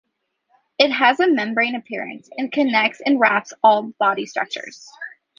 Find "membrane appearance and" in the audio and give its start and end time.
1.29-2.51